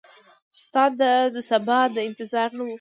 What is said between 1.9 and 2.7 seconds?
د انتظار نه وه